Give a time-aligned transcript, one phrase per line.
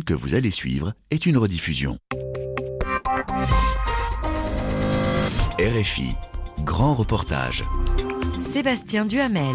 [0.00, 1.98] que vous allez suivre est une rediffusion.
[5.58, 6.14] RFI,
[6.64, 7.62] grand reportage.
[8.40, 9.54] Sébastien Duhamel.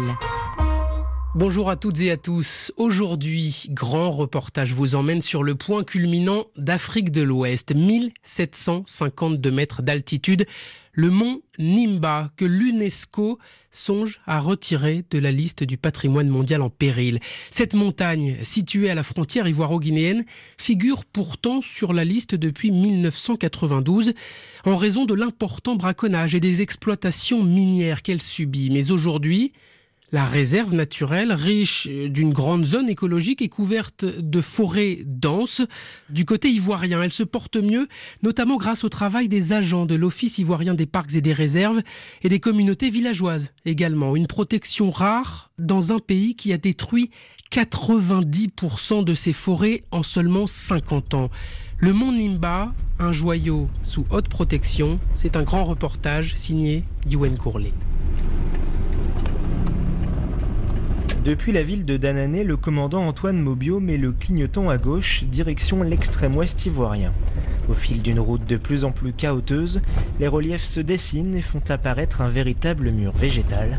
[1.34, 2.72] Bonjour à toutes et à tous.
[2.78, 10.46] Aujourd'hui, grand reportage vous emmène sur le point culminant d'Afrique de l'Ouest, 1752 mètres d'altitude,
[10.92, 13.38] le mont Nimba que l'UNESCO
[13.70, 17.20] songe à retirer de la liste du patrimoine mondial en péril.
[17.50, 20.24] Cette montagne, située à la frontière ivoiro-guinéenne,
[20.56, 24.14] figure pourtant sur la liste depuis 1992
[24.64, 28.70] en raison de l'important braconnage et des exploitations minières qu'elle subit.
[28.70, 29.52] Mais aujourd'hui,
[30.10, 35.62] la réserve naturelle, riche d'une grande zone écologique, est couverte de forêts denses.
[36.08, 37.88] Du côté ivoirien, elle se porte mieux,
[38.22, 41.82] notamment grâce au travail des agents de l'Office ivoirien des parcs et des réserves
[42.22, 44.16] et des communautés villageoises également.
[44.16, 47.10] Une protection rare dans un pays qui a détruit
[47.52, 51.30] 90% de ses forêts en seulement 50 ans.
[51.78, 57.72] Le mont Nimba, un joyau sous haute protection, c'est un grand reportage signé Yuen Courlet.
[61.24, 65.82] Depuis la ville de Danané, le commandant Antoine Mobio met le clignotant à gauche, direction
[65.82, 67.12] l'extrême ouest ivoirien.
[67.68, 69.80] Au fil d'une route de plus en plus chaoteuse,
[70.20, 73.78] les reliefs se dessinent et font apparaître un véritable mur végétal.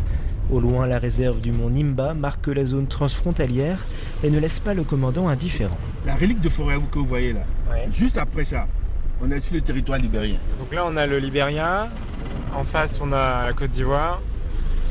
[0.51, 3.87] Au loin, la réserve du mont Nimba marque la zone transfrontalière
[4.23, 5.77] et ne laisse pas le commandant indifférent.
[6.05, 7.45] La relique de forêt que vous voyez là,
[7.93, 8.67] juste après ça,
[9.21, 10.37] on est sur le territoire libérien.
[10.59, 11.89] Donc là, on a le Libéria,
[12.55, 14.21] en face, on a la Côte d'Ivoire,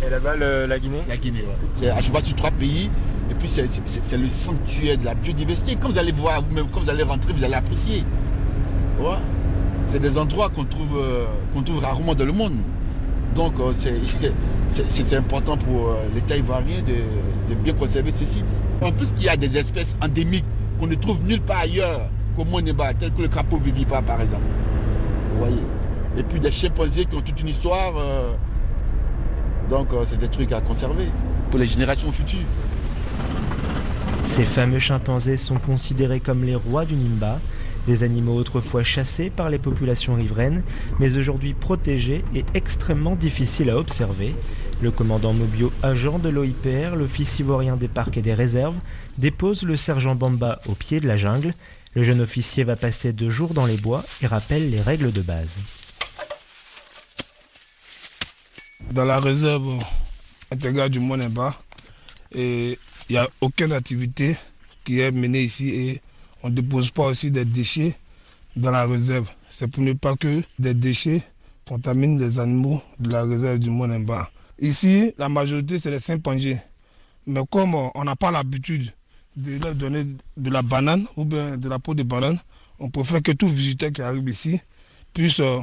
[0.07, 1.45] et là-bas, la Guinée La Guinée.
[1.75, 2.91] C'est à cheval sur trois pays.
[3.31, 5.77] Et puis, c'est le sanctuaire de la biodiversité.
[5.77, 8.05] Quand vous allez voir, vous-même, quand vous allez rentrer, vous allez apprécier.
[9.01, 9.17] Ouais.
[9.87, 11.25] C'est des endroits qu'on trouve, euh,
[11.65, 12.57] trouve rarement dans le monde.
[13.35, 18.49] Donc, euh, c'est important pour euh, l'État ivoirien de, bien conserver ce site.
[18.81, 20.45] En plus, qu'il y a des espèces endémiques
[20.79, 24.43] qu'on ne trouve nulle part ailleurs qu'au Moneba, tel que le crapaud vivipar, par exemple.
[25.33, 25.63] Vous voyez?
[26.17, 27.95] Et puis des chimpanzés qui ont toute une histoire.
[29.69, 31.09] Donc euh, c'est des trucs à conserver
[31.51, 32.47] pour les générations futures.
[34.25, 37.41] Ces fameux chimpanzés sont considérés comme les rois du Nimba,
[37.87, 40.63] des animaux autrefois chassés par les populations riveraines,
[40.99, 44.35] mais aujourd'hui protégés et extrêmement difficiles à observer.
[44.81, 48.77] Le commandant Mobio, agent de l'OIPR, l'Office ivoirien des parcs et des réserves,
[49.17, 51.53] dépose le sergent Bamba au pied de la jungle.
[51.95, 55.23] Le jeune officier va passer deux jours dans les bois et rappelle les règles de
[55.23, 55.78] base.
[58.93, 59.83] Dans la réserve
[60.51, 61.55] intégrale du Monemba.
[62.35, 62.79] Et
[63.09, 64.37] il n'y a aucune activité
[64.85, 66.01] qui est menée ici et
[66.43, 67.95] on ne dépose pas aussi des déchets
[68.57, 69.29] dans la réserve.
[69.51, 71.23] C'est pour ne pas que des déchets
[71.67, 74.31] contaminent les animaux de la réserve du Monemba.
[74.61, 76.59] Ici, la majorité, c'est les chimpanzés.
[77.27, 78.91] Mais comme on n'a pas l'habitude
[79.37, 80.05] de leur donner
[80.37, 82.39] de la banane ou bien de la peau de banane,
[82.81, 84.59] on préfère que tout visiteur qui arrive ici
[85.15, 85.59] puisse euh,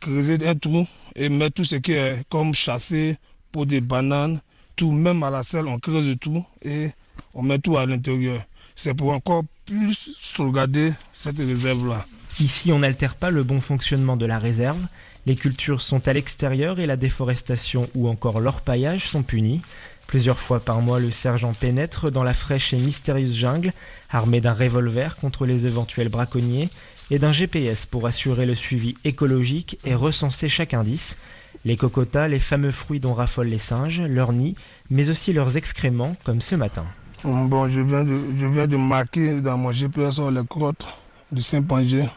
[0.00, 0.86] creuser un trou
[1.16, 3.16] et mettre tout ce qui est comme chassé,
[3.52, 4.40] pour des bananes,
[4.76, 6.90] tout, même à la selle, on creuse tout et
[7.34, 8.40] on met tout à l'intérieur.
[8.76, 12.04] C'est pour encore plus sauvegarder cette réserve-là.
[12.40, 14.80] Ici, on n'altère pas le bon fonctionnement de la réserve.
[15.26, 19.60] Les cultures sont à l'extérieur et la déforestation ou encore l'orpaillage sont punis.
[20.06, 23.72] Plusieurs fois par mois, le sergent pénètre dans la fraîche et mystérieuse jungle,
[24.10, 26.70] armé d'un revolver contre les éventuels braconniers
[27.10, 31.16] et d'un GPS pour assurer le suivi écologique et recenser chaque indice.
[31.64, 34.54] Les cocotas, les fameux fruits dont raffolent les singes, leurs nids,
[34.90, 36.84] mais aussi leurs excréments, comme ce matin.
[37.24, 40.86] Bon, je viens de, je viens de marquer dans mon GPS les crottes
[41.32, 42.08] du Saint-Pangé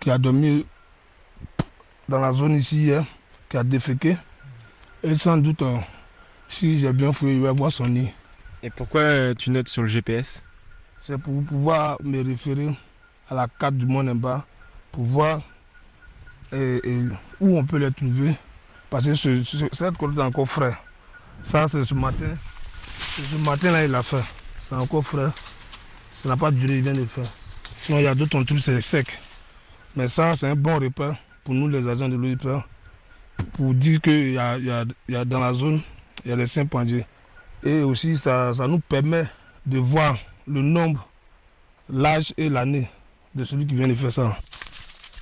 [0.00, 0.64] qui a dormi
[2.08, 3.04] dans la zone ici hier,
[3.48, 4.16] qui a déféqué.
[5.02, 5.76] Et sans doute, euh,
[6.48, 8.08] si j'ai bien fouillé, il va voir son nid.
[8.62, 10.42] Et pourquoi euh, tu notes sur le GPS
[10.98, 12.70] C'est pour pouvoir me référer
[13.32, 14.44] à la carte du Monemba
[14.92, 15.40] pour voir
[16.52, 18.34] où on peut les trouver.
[18.90, 20.76] Parce que cette côte est encore frais.
[21.42, 22.36] Ça, c'est ce matin.
[22.90, 24.22] Ce matin-là, il a fait.
[24.60, 25.30] C'est encore frais.
[26.14, 27.24] Ça n'a pas duré, il vient de faire.
[27.80, 29.18] Sinon, il y a d'autres, on trouve c'est sec.
[29.96, 32.60] Mais ça, c'est un bon repère pour nous, les agents de l'OIPR,
[33.54, 35.80] pour dire qu'il y a, dans la zone,
[36.24, 37.06] il y a les Saint-Pandiers.
[37.64, 39.24] Et aussi, ça, ça nous permet
[39.66, 40.16] de voir
[40.46, 41.08] le nombre,
[41.88, 42.88] l'âge et l'année
[43.34, 43.44] de.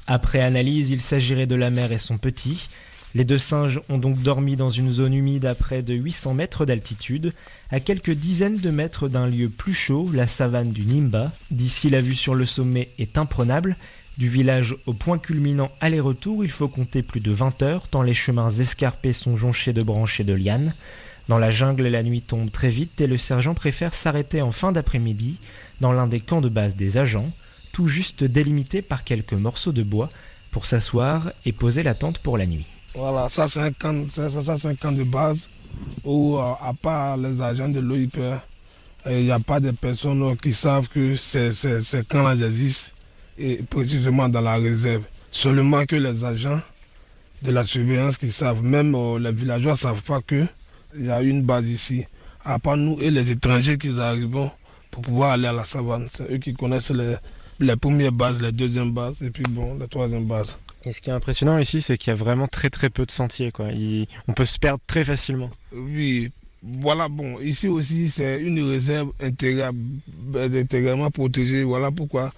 [0.07, 2.69] Après analyse, il s'agirait de la mère et son petit.
[3.15, 6.65] Les deux singes ont donc dormi dans une zone humide à près de 800 mètres
[6.65, 7.33] d'altitude,
[7.71, 11.33] à quelques dizaines de mètres d'un lieu plus chaud, la savane du Nimba.
[11.51, 13.77] D'ici, la vue sur le sommet est imprenable.
[14.19, 18.15] Du village au point culminant aller-retour, il faut compter plus de 20 heures, tant les
[18.15, 20.75] chemins escarpés sont jonchés de branches et de lianes.
[21.29, 24.73] Dans la jungle, la nuit tombe très vite et le sergent préfère s'arrêter en fin
[24.73, 25.37] d'après-midi
[25.81, 27.31] dans l'un des camps de base des agents,
[27.73, 30.11] tout juste délimité par quelques morceaux de bois
[30.53, 32.67] pour s'asseoir et poser la tente pour la nuit.
[32.95, 35.49] Voilà, ça c'est un, camp, de base
[36.05, 38.37] où, euh, à part les agents de l'OIP, euh,
[39.07, 41.51] il n'y a pas de personnes qui savent que ces,
[42.09, 42.91] camps-là existent,
[43.39, 45.05] et précisément dans la réserve.
[45.31, 46.61] Seulement que les agents
[47.43, 50.49] de la surveillance qui savent, même euh, les villageois ne savent pas qu'il
[50.99, 52.05] y a une base ici.
[52.45, 54.49] À part nous et les étrangers qui arrivent
[54.91, 56.09] pour pouvoir aller à la savane.
[56.13, 57.15] C'est eux qui connaissent les,
[57.61, 60.57] les premières bases, les deuxièmes bases et puis bon, la troisième base.
[60.85, 63.11] Et ce qui est impressionnant ici, c'est qu'il y a vraiment très très peu de
[63.11, 63.53] sentiers.
[63.53, 63.69] Quoi.
[64.29, 65.51] on peut se perdre très facilement.
[65.73, 66.31] Oui,
[66.63, 71.63] voilà, bon, ici aussi, c'est une réserve intégralement protégée.
[71.65, 72.33] Voilà pourquoi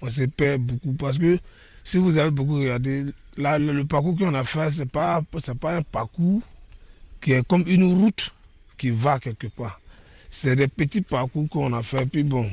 [0.00, 0.92] on se perd beaucoup.
[0.94, 1.38] Parce que
[1.84, 3.04] si vous avez beaucoup regardé,
[3.36, 5.22] là, le, parcours qu'on a fait, ce n'est pas,
[5.60, 6.42] pas un parcours
[7.20, 8.32] qui est comme une route
[8.78, 9.80] qui va quelque part.
[10.30, 12.06] C'est des petits parcours qu'on a fait.
[12.06, 12.48] Puis bon,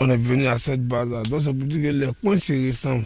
[0.00, 1.22] on est venu à cette base-là.
[1.24, 3.04] Donc ça veut dire que les coins se ressemblent.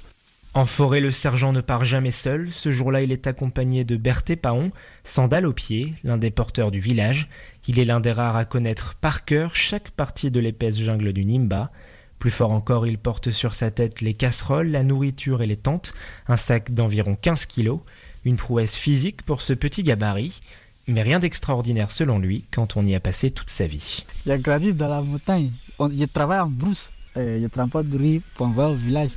[0.54, 2.48] En forêt, le sergent ne part jamais seul.
[2.52, 4.72] Ce jour-là, il est accompagné de Berthé Paon,
[5.04, 7.28] sandales aux pieds, l'un des porteurs du village.
[7.68, 11.24] Il est l'un des rares à connaître par cœur chaque partie de l'épaisse jungle du
[11.24, 11.70] Nimba.
[12.18, 15.92] Plus fort encore, il porte sur sa tête les casseroles, la nourriture et les tentes,
[16.26, 17.80] un sac d'environ 15 kilos,
[18.24, 20.40] une prouesse physique pour ce petit gabarit,
[20.88, 24.04] mais rien d'extraordinaire selon lui quand on y a passé toute sa vie.
[24.26, 28.46] Il a grandi dans la montagne, je travaille en brousse, je transporte du riz pour
[28.58, 29.10] au village.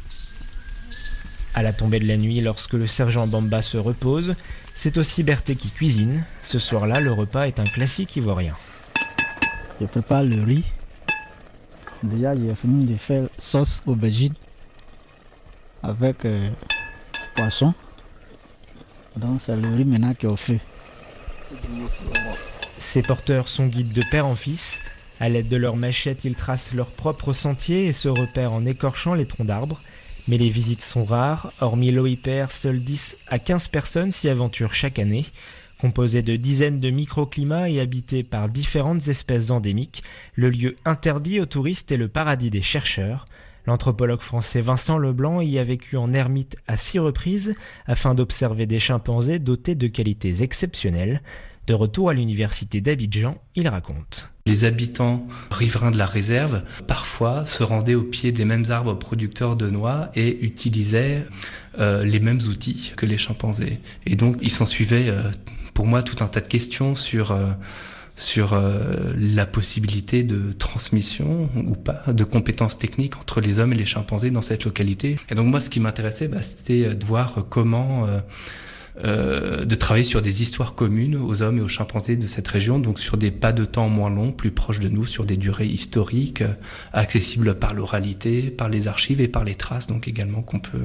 [1.53, 4.35] À la tombée de la nuit, lorsque le sergent Bamba se repose,
[4.75, 6.23] c'est aussi Berthe qui cuisine.
[6.43, 8.55] Ce soir-là, le repas est un classique ivoirien.
[9.79, 10.63] Je prépare le riz.
[12.03, 14.33] Déjà, j'ai fini de faire sauce aubergine
[15.83, 16.49] avec euh,
[17.35, 17.73] poisson.
[19.17, 20.57] Donc, c'est le riz maintenant qui est au feu.
[22.79, 24.79] Ces porteurs sont guides de père en fils.
[25.21, 29.13] À l'aide de leurs machettes, ils tracent leur propre sentier et se repèrent en écorchant
[29.13, 29.79] les troncs d'arbres.
[30.27, 34.97] Mais les visites sont rares, hormis l'OIPR, seules 10 à 15 personnes s'y aventurent chaque
[34.97, 35.27] année.
[35.79, 40.01] Composé de dizaines de microclimats et habité par différentes espèces endémiques,
[40.33, 43.27] le lieu interdit aux touristes est le paradis des chercheurs.
[43.65, 47.53] L'anthropologue français Vincent Leblanc y a vécu en ermite à six reprises
[47.85, 51.21] afin d'observer des chimpanzés dotés de qualités exceptionnelles.
[51.67, 54.29] De retour à l'université d'Abidjan, il raconte.
[54.47, 59.55] Les habitants riverains de la réserve, parfois, se rendaient au pied des mêmes arbres producteurs
[59.55, 61.25] de noix et utilisaient
[61.79, 63.79] euh, les mêmes outils que les chimpanzés.
[64.07, 65.29] Et donc, il s'en suivait, euh,
[65.75, 67.31] pour moi, tout un tas de questions sur...
[67.31, 67.51] Euh,
[68.15, 68.61] sur
[69.17, 74.29] la possibilité de transmission ou pas de compétences techniques entre les hommes et les chimpanzés
[74.29, 75.15] dans cette localité.
[75.29, 78.07] Et donc moi, ce qui m'intéressait, bah, c'était de voir comment
[79.05, 82.77] euh, de travailler sur des histoires communes aux hommes et aux chimpanzés de cette région,
[82.77, 85.67] donc sur des pas de temps moins longs, plus proches de nous, sur des durées
[85.67, 86.53] historiques, euh,
[86.91, 90.77] accessibles par l'oralité, par les archives et par les traces, donc également qu'on peut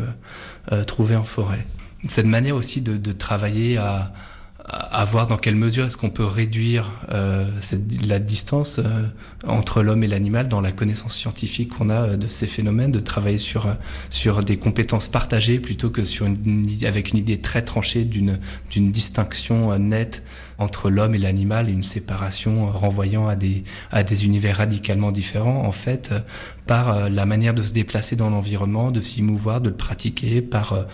[0.70, 1.66] euh, trouver en forêt.
[2.08, 4.12] Cette manière aussi de travailler à,
[4.68, 9.06] à voir dans quelle mesure est-ce qu'on peut réduire euh, cette, la distance euh,
[9.46, 12.98] entre l'homme et l'animal dans la connaissance scientifique qu'on a euh, de ces phénomènes, de
[12.98, 13.76] travailler sur,
[14.10, 18.90] sur des compétences partagées plutôt que sur une, avec une idée très tranchée d'une, d'une
[18.90, 20.24] distinction nette
[20.58, 25.72] entre l'homme et l'animal une séparation renvoyant à des, à des univers radicalement différents, en
[25.72, 26.12] fait,
[26.66, 30.86] par la manière de se déplacer dans l'environnement, de s'y mouvoir, de le pratiquer, par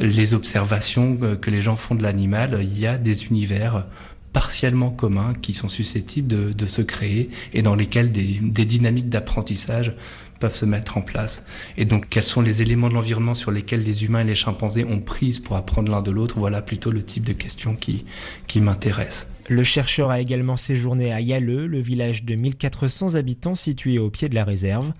[0.00, 3.84] les observations que les gens font de l'animal, il y a des univers
[4.32, 9.94] partiellement communs qui sont susceptibles de, se créer et dans lesquels des, dynamiques d'apprentissage
[10.38, 11.44] peuvent se mettre en place.
[11.76, 14.84] Et donc, quels sont les éléments de l'environnement sur lesquels les humains et les chimpanzés
[14.84, 16.38] ont prise pour apprendre l'un de l'autre?
[16.38, 18.06] Voilà plutôt le type de questions qui,
[18.46, 19.26] qui m'intéresse.
[19.48, 24.28] Le chercheur a également séjourné à Yaleux, le village de 1400 habitants situé au pied
[24.28, 24.92] de la réserve.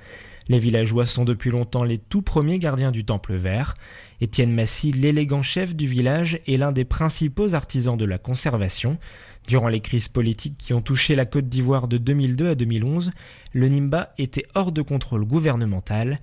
[0.50, 3.74] Les villageois sont depuis longtemps les tout premiers gardiens du Temple vert.
[4.20, 8.98] Étienne Massy, l'élégant chef du village, est l'un des principaux artisans de la conservation.
[9.46, 13.12] Durant les crises politiques qui ont touché la Côte d'Ivoire de 2002 à 2011,
[13.52, 16.18] le Nimba était hors de contrôle gouvernemental,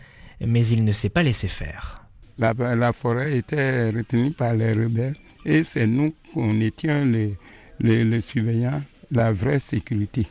[0.46, 1.96] mais il ne s'est pas laissé faire.
[2.38, 5.16] La, forêt était retenue par les rebelles
[5.46, 7.38] et c'est nous qu'on étions les,
[7.80, 10.28] les surveillants, la vraie sécurité.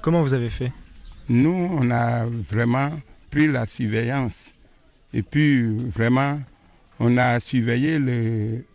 [0.00, 0.72] Comment vous avez fait?
[1.28, 2.90] Nous, on a vraiment
[3.30, 4.54] pris la surveillance.
[5.12, 6.40] Et puis, vraiment,
[7.00, 7.98] on a surveillé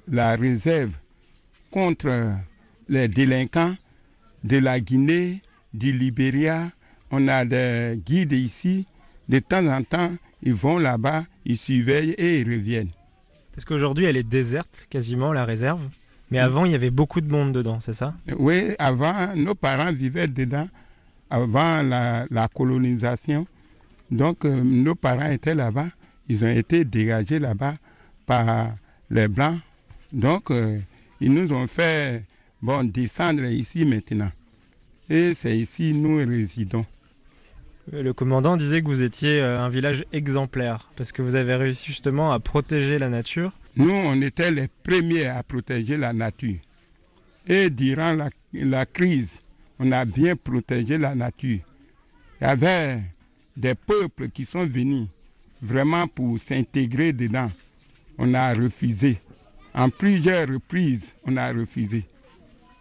[0.07, 0.93] la réserve
[1.71, 2.35] contre
[2.89, 3.75] les délinquants
[4.43, 5.41] de la Guinée,
[5.73, 6.71] du Libéria.
[7.11, 8.85] On a des guides ici.
[9.29, 12.91] De temps en temps, ils vont là-bas, ils surveillent et ils reviennent.
[13.53, 15.87] Parce qu'aujourd'hui, elle est déserte, quasiment, la réserve.
[16.31, 18.15] Mais avant, il y avait beaucoup de monde dedans, c'est ça?
[18.37, 20.67] Oui, avant, nos parents vivaient dedans,
[21.29, 23.45] avant la colonisation.
[24.11, 25.87] Donc euh, nos parents étaient là-bas,
[26.29, 27.75] ils ont été dégagés là-bas
[28.25, 28.75] par
[29.09, 29.59] les Blancs.
[30.11, 30.79] Donc euh,
[31.19, 32.23] ils nous ont fait
[32.61, 34.31] bon, descendre ici maintenant.
[35.09, 36.85] Et c'est ici nous résidons.
[37.91, 41.85] Le commandant disait que vous étiez euh, un village exemplaire parce que vous avez réussi
[41.87, 43.51] justement à protéger la nature.
[43.75, 46.59] Nous, on était les premiers à protéger la nature.
[47.47, 49.39] Et durant la, la crise,
[49.79, 51.59] on a bien protégé la nature.
[52.39, 53.01] Il y avait
[53.55, 55.07] des peuples qui sont venus
[55.61, 57.47] vraiment pour s'intégrer dedans.
[58.17, 59.17] On a refusé.
[59.73, 62.05] En plusieurs reprises, on a refusé.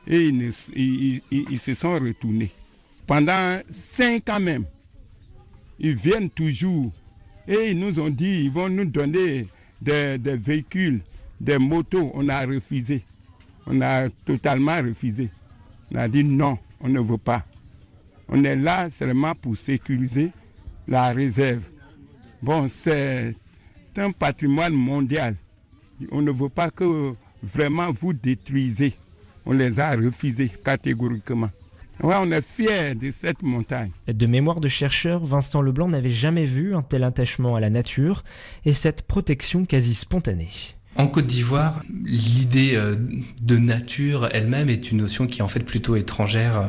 [0.07, 2.51] Et ils, se sont retournés.
[3.07, 4.67] Pendant cinq ans même,
[5.79, 6.93] ils viennent toujours.
[7.47, 9.47] Et ils nous ont dit ils vont nous donner
[9.81, 11.01] des, des véhicules,
[11.41, 12.11] des motos.
[12.15, 13.05] On a refusé.
[13.67, 15.31] On a totalement refusé.
[15.93, 17.45] On a dit non, on ne veut pas.
[18.29, 20.33] On est là seulement pour sécuriser
[20.89, 21.63] la réserve.
[22.43, 23.35] Bon, c'est
[23.97, 25.37] un patrimoine mondial.
[26.11, 27.13] On ne veut pas que
[27.43, 28.95] vraiment vous détruisez.
[29.47, 31.51] On les a refusés catégoriquement.
[32.03, 33.91] Ouais, on est fiers de cette montagne.
[34.09, 38.23] De mémoire de chercheur, Vincent Leblanc n'avait jamais vu un tel attachement à la nature
[38.65, 40.49] et cette protection quasi spontanée.
[40.97, 42.97] En Côte d'Ivoire, l'idée euh,
[43.43, 46.67] de nature elle-même est une notion qui est en fait plutôt étrangère, euh,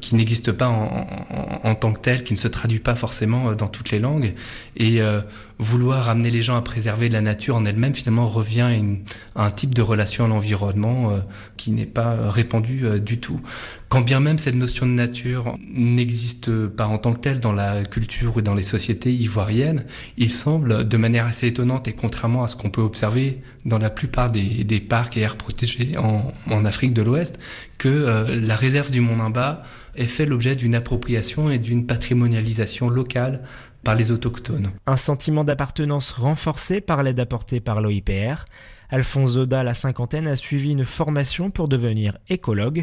[0.00, 3.50] qui n'existe pas en, en- en tant que telle, qui ne se traduit pas forcément
[3.50, 4.34] euh, dans toutes les langues.
[4.76, 5.20] Et euh,
[5.58, 9.46] vouloir amener les gens à préserver la nature en elle-même, finalement, revient à, une- à
[9.46, 11.18] un type de relation à l'environnement euh,
[11.56, 13.40] qui n'est pas euh, répandu euh, du tout.
[13.88, 17.84] Quand bien même cette notion de nature n'existe pas en tant que telle dans la
[17.84, 19.84] culture ou dans les sociétés ivoiriennes,
[20.18, 23.88] il semble, de manière assez étonnante et contrairement à ce qu'on peut observer dans la
[23.90, 27.38] plupart des, des parcs et aires protégés en, en Afrique de l'Ouest,
[27.78, 29.62] que euh, la réserve du Mont Nimba
[29.96, 33.42] est fait l'objet d'une appropriation et d'une patrimonialisation locale
[33.82, 34.72] par les autochtones.
[34.86, 38.44] Un sentiment d'appartenance renforcé par l'aide apportée par l'OIPR.
[38.90, 42.82] Alphonse Zoda, la cinquantaine, a suivi une formation pour devenir écologue,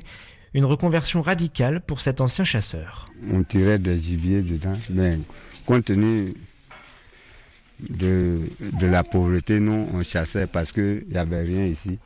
[0.54, 3.08] une reconversion radicale pour cet ancien chasseur.
[3.32, 4.78] on tirait des gibiers dedans.
[4.90, 5.20] Mais
[5.66, 6.34] compte tenu
[7.90, 8.42] de,
[8.80, 12.00] de la pauvreté, nous, on chassait parce qu'il n'y avait rien ici.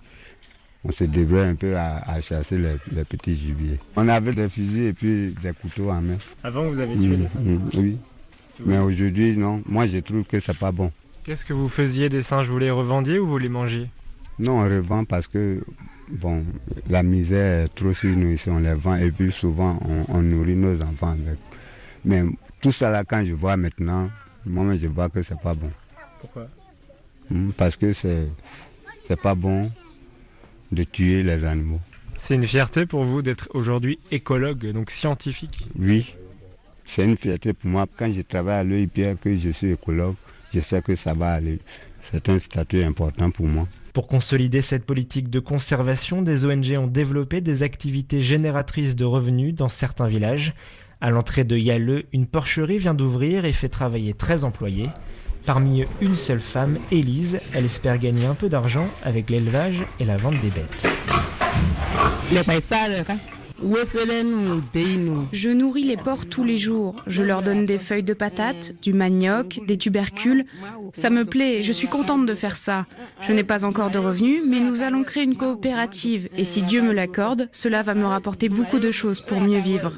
[0.84, 3.80] On se débrouillait un peu à, à chasser les, les petits gibiers.
[3.96, 6.16] On avait des fusils et puis des couteaux en main.
[6.44, 7.44] Avant, vous avez tué Mm, des singes.
[7.44, 7.98] mm, Oui.
[8.66, 9.62] Mais aujourd'hui, non.
[9.68, 10.92] Moi, je trouve que c'est pas bon.
[11.24, 12.48] Qu'est-ce que vous faisiez des singes?
[12.50, 13.88] Vous les revendiez ou vous les mangez
[14.40, 15.62] Non, on revend parce que
[16.10, 16.44] bon,
[16.90, 20.22] la misère est trop sur nous ici, on les vend et puis souvent on, on
[20.22, 21.38] nourrit nos enfants avec.
[22.06, 22.24] Mais
[22.62, 24.10] tout ça là, quand je vois maintenant,
[24.46, 25.70] moi je vois que c'est pas bon.
[26.22, 26.48] Pourquoi?
[27.30, 28.28] Hmm, Parce que c'est
[29.08, 29.70] c'est pas bon
[30.72, 31.80] de tuer les animaux.
[32.18, 35.68] C'est une fierté pour vous d'être aujourd'hui écologue, donc scientifique.
[35.78, 36.14] Oui,
[36.86, 37.86] c'est une fierté pour moi.
[37.98, 40.16] Quand je travaille à l'EIPR, que je suis écologue,
[40.54, 41.60] je sais que ça va aller.
[42.12, 43.68] C'est un statut important pour moi.
[43.94, 49.54] Pour consolider cette politique de conservation, des ONG ont développé des activités génératrices de revenus
[49.54, 50.54] dans certains villages.
[51.02, 54.90] À l'entrée de Yalleux, une porcherie vient d'ouvrir et fait travailler 13 employés.
[55.48, 57.40] Parmi eux, une seule femme, Élise.
[57.54, 60.86] Elle espère gagner un peu d'argent avec l'élevage et la vente des bêtes.
[65.32, 67.02] Je nourris les porcs tous les jours.
[67.08, 70.46] Je leur donne des feuilles de patates, du manioc, des tubercules.
[70.92, 72.86] Ça me plaît, je suis contente de faire ça.
[73.22, 76.28] Je n'ai pas encore de revenus, mais nous allons créer une coopérative.
[76.38, 79.94] Et si Dieu me l'accorde, cela va me rapporter beaucoup de choses pour mieux vivre.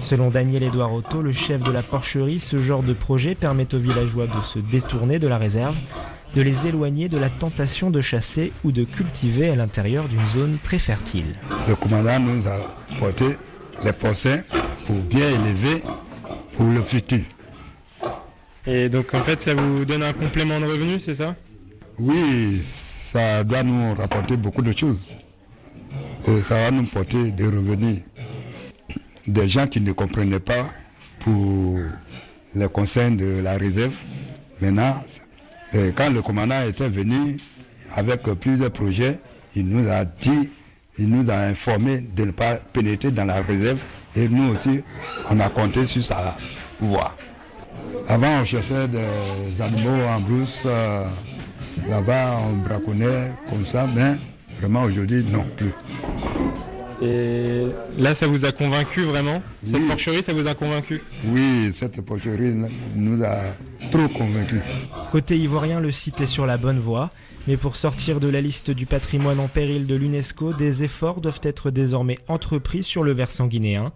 [0.00, 4.26] Selon Daniel-Édouard Otto, le chef de la porcherie, ce genre de projet permet aux villageois
[4.26, 5.76] de se détourner de la réserve,
[6.34, 10.58] de les éloigner de la tentation de chasser ou de cultiver à l'intérieur d'une zone
[10.62, 11.32] très fertile.
[11.68, 12.58] Le commandant nous a
[12.98, 13.36] porté
[13.84, 14.42] les porcins
[14.84, 15.82] pour bien élever
[16.54, 17.20] pour le futur.
[18.66, 21.34] Et donc en fait, ça vous donne un complément de revenu, c'est ça?
[21.98, 22.60] Oui,
[23.12, 24.98] ça doit nous rapporter beaucoup de choses.
[26.28, 28.00] Et ça va nous porter des revenus.
[29.26, 30.70] Des gens qui ne comprenaient pas
[31.20, 31.78] pour
[32.54, 33.92] les conseils de la réserve.
[34.60, 35.02] Maintenant,
[35.74, 37.36] euh, quand le commandant était venu
[37.94, 39.18] avec plusieurs projets,
[39.54, 40.50] il nous a dit,
[40.98, 43.78] il nous a informé de ne pas pénétrer dans la réserve
[44.14, 44.82] et nous aussi,
[45.28, 46.36] on a compté sur sa
[46.80, 47.14] voix.
[48.08, 51.04] Avant, on chassait des animaux en brousse, euh,
[51.88, 54.14] là-bas, on braconnait comme ça, mais
[54.60, 55.72] vraiment aujourd'hui, non plus.
[57.02, 57.66] Et
[57.98, 59.42] là, ça vous a convaincu vraiment?
[59.62, 61.02] Cette porcherie, ça vous a convaincu?
[61.26, 62.54] Oui, cette porcherie
[62.94, 63.36] nous a
[63.90, 64.60] trop convaincus.
[65.12, 67.10] Côté ivoirien, le site est sur la bonne voie.
[67.48, 71.40] Mais pour sortir de la liste du patrimoine en péril de l'UNESCO, des efforts doivent
[71.44, 73.92] être désormais entrepris sur le versant guinéen.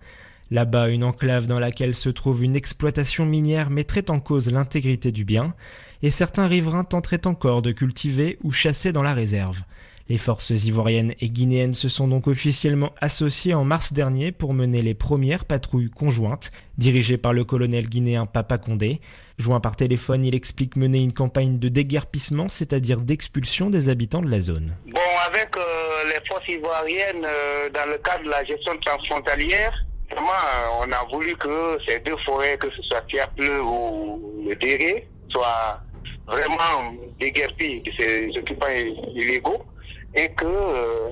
[0.52, 5.24] Là-bas, une enclave dans laquelle se trouve une exploitation minière mettrait en cause l'intégrité du
[5.24, 5.54] bien,
[6.02, 9.62] et certains riverains tenteraient encore de cultiver ou chasser dans la réserve.
[10.10, 14.82] Les forces ivoiriennes et guinéennes se sont donc officiellement associées en mars dernier pour mener
[14.82, 19.00] les premières patrouilles conjointes, dirigées par le colonel guinéen Papa Condé.
[19.38, 24.28] Joint par téléphone, il explique mener une campagne de déguerpissement, c'est-à-dire d'expulsion des habitants de
[24.28, 24.74] la zone.
[24.86, 24.98] Bon,
[25.28, 25.60] avec euh,
[26.06, 29.72] les forces ivoiriennes, euh, dans le cadre de la gestion transfrontalière,
[30.10, 34.56] vraiment, euh, on a voulu que ces deux forêts, que ce soit Pierre-Pleu ou le
[34.56, 35.80] Déré, soient
[36.26, 38.66] vraiment déguerpies de ces occupants
[39.14, 39.64] illégaux
[40.14, 41.08] et que euh,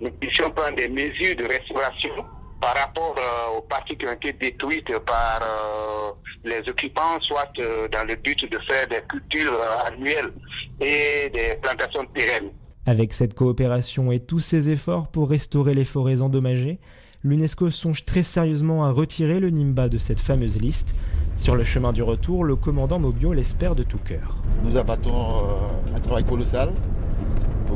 [0.00, 2.24] nous puissions prendre des mesures de restauration
[2.60, 6.12] par rapport euh, aux parties qui ont été détruites par euh,
[6.44, 7.50] les occupants, soit
[7.92, 10.32] dans le but de faire des cultures annuelles
[10.80, 12.50] et des plantations pérennes.
[12.86, 16.78] Avec cette coopération et tous ces efforts pour restaurer les forêts endommagées,
[17.22, 20.94] l'UNESCO songe très sérieusement à retirer le Nimba de cette fameuse liste.
[21.36, 24.42] Sur le chemin du retour, le commandant Mobio l'espère de tout cœur.
[24.64, 25.44] Nous abattons
[25.94, 26.72] un travail colossal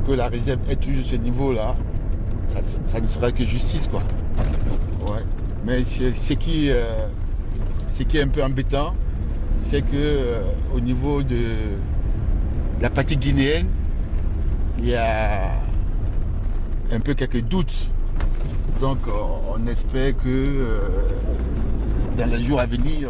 [0.07, 1.75] que la réserve ait toujours ce niveau-là,
[2.87, 3.89] ça, ne sera que justice.
[3.89, 4.03] quoi.
[5.65, 7.07] Mais ce qui, euh,
[8.09, 8.95] qui est un peu embêtant,
[9.61, 10.43] c'est que euh,
[10.75, 11.55] au niveau de
[12.83, 13.67] la partie guinéenne,
[14.79, 15.53] il y a
[16.93, 17.89] un peu quelques doutes.
[18.81, 20.79] Donc on espère que euh,
[22.19, 23.09] dans les jours à venir,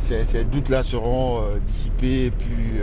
[0.00, 2.80] ces, ces doutes-là seront dissipés et puis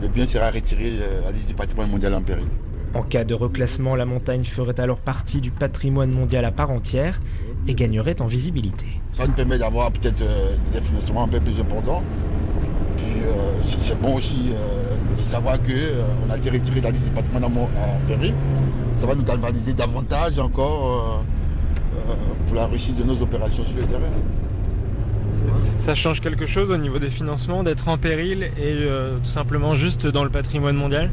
[0.00, 2.46] le bien sera retiré euh, à la liste du patrimoine mondial en péril.
[2.94, 7.20] En cas de reclassement, la montagne ferait alors partie du patrimoine mondial à part entière
[7.66, 8.86] et gagnerait en visibilité.
[9.12, 12.02] Ça nous permet d'avoir peut-être euh, des financements un peu plus importants.
[12.96, 14.52] Puis euh, c'est bon aussi
[15.16, 18.34] de savoir qu'on a été retiré de la liste du patrimoine en péril.
[18.96, 21.22] Ça va nous galvaniser davantage encore
[22.46, 24.00] pour la réussite de nos opérations sur le terrain.
[25.60, 29.74] Ça change quelque chose au niveau des financements d'être en péril et euh, tout simplement
[29.74, 31.10] juste dans le patrimoine mondial?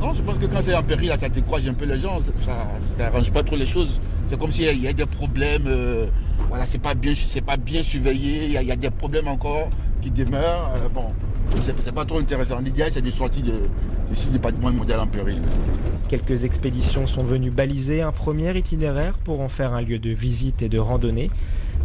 [0.00, 2.66] Non, je pense que quand c'est en péril, ça décourage un peu les gens, ça
[2.98, 4.00] n'arrange pas trop les choses.
[4.26, 6.06] C'est comme s'il y, a des problèmes, euh,
[6.48, 7.12] voilà, c'est pas bien,
[7.44, 9.68] pas bien surveillé, il y, a des problèmes encore
[10.00, 10.72] qui demeurent.
[10.76, 11.06] Euh, bon,
[11.60, 12.60] c'est pas trop intéressant.
[12.60, 13.52] L'idéal, c'est des sorties de,
[14.08, 15.42] du site du patrimoine mondial en péril.
[16.08, 20.62] Quelques expéditions sont venues baliser un premier itinéraire pour en faire un lieu de visite
[20.62, 21.28] et de randonnée.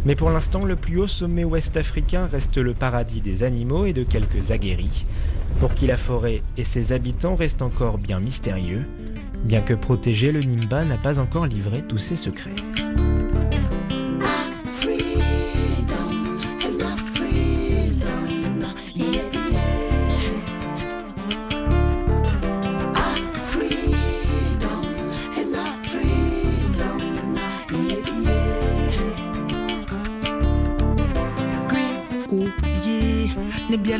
[0.04, 3.92] Mais pour l'instant, le plus haut sommet ouest africain reste le paradis des animaux et
[3.92, 5.04] de quelques aguerris,
[5.60, 8.84] pour qui la forêt et ses habitants restent encore bien mystérieux,
[9.44, 12.54] bien que protégé, le Nimba n'a pas encore livré tous ses secrets.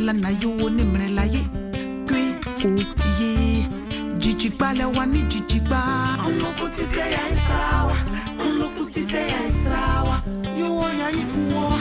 [0.07, 1.43] la na yo ni mre la ye.
[2.07, 2.23] Kwi
[2.65, 2.69] o
[3.19, 3.67] ye.
[4.19, 5.81] Jijigba le wa ni jijigba
[6.27, 7.97] unloku tite ya israwa.
[8.47, 10.23] Unloku tite ya israwa.
[10.59, 11.76] Yo wo ya ipuwa.